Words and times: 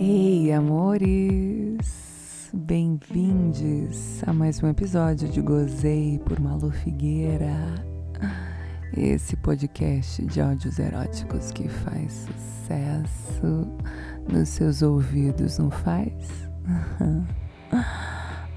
Ei, 0.00 0.52
amores! 0.52 1.78
Bem-vindos 2.52 4.24
a 4.26 4.32
mais 4.32 4.60
um 4.60 4.68
episódio 4.68 5.28
de 5.28 5.40
Gozei 5.40 6.18
por 6.26 6.40
Malu 6.40 6.72
Figueira. 6.72 7.54
Esse 8.96 9.36
podcast 9.36 10.26
de 10.26 10.40
áudios 10.40 10.80
eróticos 10.80 11.52
que 11.52 11.68
faz 11.68 12.26
sucesso 12.26 13.68
nos 14.28 14.48
seus 14.48 14.82
ouvidos, 14.82 15.56
não 15.58 15.70
faz? 15.70 16.49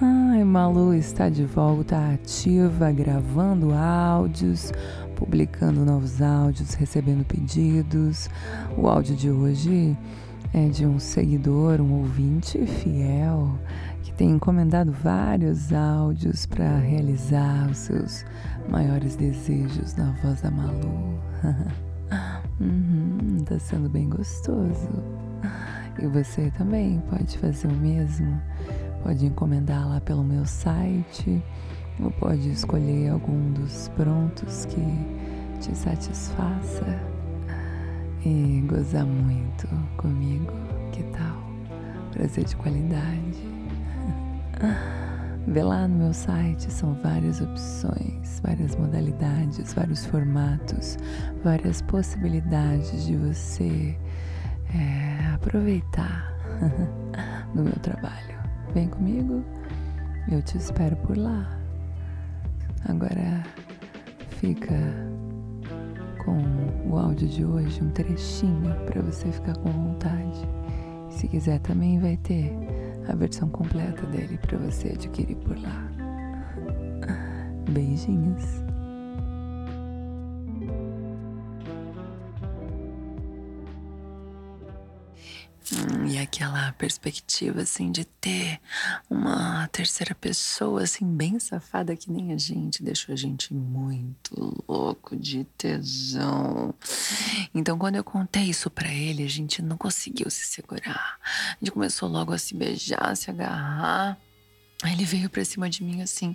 Ai, 0.00 0.44
Malu 0.44 0.94
está 0.94 1.28
de 1.28 1.44
volta 1.44 2.14
ativa, 2.14 2.90
gravando 2.90 3.74
áudios, 3.74 4.72
publicando 5.16 5.84
novos 5.84 6.22
áudios, 6.22 6.74
recebendo 6.74 7.24
pedidos. 7.24 8.30
O 8.78 8.88
áudio 8.88 9.14
de 9.14 9.30
hoje 9.30 9.96
é 10.54 10.68
de 10.68 10.86
um 10.86 10.98
seguidor, 10.98 11.80
um 11.80 11.98
ouvinte 11.98 12.58
fiel, 12.66 13.58
que 14.02 14.12
tem 14.12 14.30
encomendado 14.30 14.90
vários 14.90 15.72
áudios 15.72 16.46
para 16.46 16.78
realizar 16.78 17.68
os 17.70 17.78
seus 17.78 18.24
maiores 18.68 19.16
desejos 19.16 19.94
na 19.96 20.12
voz 20.22 20.40
da 20.40 20.50
Malu. 20.50 21.18
uhum, 22.60 23.44
tá 23.44 23.58
sendo 23.58 23.88
bem 23.88 24.08
gostoso. 24.08 24.88
E 25.98 26.06
você 26.06 26.50
também 26.52 27.02
pode 27.10 27.36
fazer 27.38 27.68
o 27.68 27.72
mesmo. 27.72 28.40
Pode 29.02 29.26
encomendar 29.26 29.88
lá 29.88 30.00
pelo 30.00 30.22
meu 30.22 30.44
site 30.44 31.42
ou 32.02 32.10
pode 32.12 32.50
escolher 32.50 33.10
algum 33.10 33.52
dos 33.52 33.88
prontos 33.88 34.66
que 34.66 34.80
te 35.60 35.76
satisfaça 35.76 36.98
e 38.24 38.64
gozar 38.66 39.06
muito 39.06 39.68
comigo. 39.96 40.52
Que 40.92 41.02
tal? 41.04 41.36
Prazer 42.12 42.44
de 42.44 42.56
qualidade. 42.56 43.50
Vê 45.46 45.62
lá 45.62 45.88
no 45.88 45.96
meu 45.96 46.12
site, 46.12 46.70
são 46.70 46.94
várias 47.02 47.40
opções, 47.40 48.40
várias 48.42 48.76
modalidades, 48.76 49.72
vários 49.72 50.04
formatos, 50.04 50.98
várias 51.42 51.80
possibilidades 51.82 53.06
de 53.06 53.16
você 53.16 53.96
é, 54.74 55.34
aproveitar 55.34 56.32
do 57.54 57.62
meu 57.62 57.76
trabalho. 57.80 58.38
Vem 58.74 58.88
comigo, 58.88 59.44
eu 60.30 60.42
te 60.42 60.58
espero 60.58 60.96
por 60.96 61.16
lá. 61.16 61.58
Agora 62.88 63.42
fica 64.30 64.76
com 66.24 66.88
o 66.88 66.98
áudio 66.98 67.28
de 67.28 67.44
hoje, 67.44 67.82
um 67.82 67.90
trechinho 67.90 68.74
para 68.86 69.02
você 69.02 69.30
ficar 69.32 69.56
com 69.58 69.70
vontade. 69.70 70.48
Se 71.10 71.28
quiser 71.28 71.58
também 71.60 71.98
vai 71.98 72.16
ter 72.16 72.52
a 73.08 73.14
versão 73.14 73.48
completa 73.48 74.06
dele 74.06 74.38
para 74.38 74.56
você 74.58 74.88
adquirir 74.88 75.36
por 75.36 75.58
lá. 75.60 75.88
Beijinhos. 77.70 78.69
Hum, 85.72 86.06
e 86.06 86.18
aquela 86.18 86.72
perspectiva 86.72 87.60
assim 87.60 87.92
de 87.92 88.04
ter 88.04 88.60
uma 89.08 89.68
terceira 89.68 90.14
pessoa 90.14 90.82
assim 90.82 91.04
bem 91.04 91.38
safada 91.38 91.94
que 91.94 92.10
nem 92.10 92.32
a 92.32 92.38
gente 92.38 92.82
deixou 92.82 93.12
a 93.12 93.16
gente 93.16 93.54
muito 93.54 94.64
louco 94.66 95.14
de 95.16 95.44
tesão. 95.56 96.74
Então 97.54 97.78
quando 97.78 97.96
eu 97.96 98.04
contei 98.04 98.44
isso 98.44 98.68
para 98.68 98.92
ele, 98.92 99.22
a 99.22 99.28
gente 99.28 99.62
não 99.62 99.76
conseguiu 99.76 100.28
se 100.30 100.44
segurar. 100.46 101.18
A 101.22 101.56
gente 101.60 101.70
começou 101.70 102.08
logo 102.08 102.32
a 102.32 102.38
se 102.38 102.54
beijar, 102.54 103.10
a 103.10 103.14
se 103.14 103.30
agarrar. 103.30 104.18
Aí 104.82 104.94
ele 104.94 105.04
veio 105.04 105.28
pra 105.28 105.44
cima 105.44 105.68
de 105.68 105.84
mim 105.84 106.00
assim, 106.00 106.34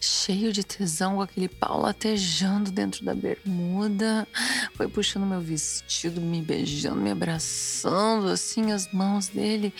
cheio 0.00 0.50
de 0.50 0.64
tesão, 0.64 1.16
com 1.16 1.22
aquele 1.22 1.48
pau 1.48 1.78
latejando 1.80 2.70
dentro 2.70 3.04
da 3.04 3.14
bermuda. 3.14 4.26
Foi 4.74 4.88
puxando 4.88 5.26
meu 5.26 5.40
vestido, 5.40 6.18
me 6.18 6.40
beijando, 6.40 6.96
me 6.96 7.10
abraçando, 7.10 8.28
assim, 8.28 8.72
as 8.72 8.90
mãos 8.92 9.28
dele 9.28 9.74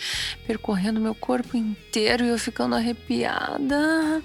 percorrendo 0.47 1.01
meu 1.01 1.15
corpo 1.15 1.57
inteiro 1.57 2.25
e 2.25 2.29
eu 2.29 2.39
ficando 2.39 2.75
arrepiada. 2.75 4.23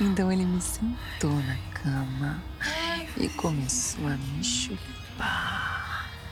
Então 0.00 0.30
ele 0.30 0.44
me 0.44 0.60
sentou 0.60 1.32
na 1.32 1.56
cama 1.72 2.42
e 3.16 3.28
começou 3.28 4.06
a 4.08 4.16
me 4.16 4.42
chupar. 4.42 5.71